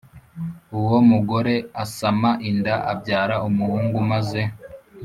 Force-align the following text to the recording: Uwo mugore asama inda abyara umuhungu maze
Uwo 0.77 0.97
mugore 1.09 1.55
asama 1.83 2.29
inda 2.49 2.75
abyara 2.91 3.35
umuhungu 3.47 3.97
maze 4.11 4.41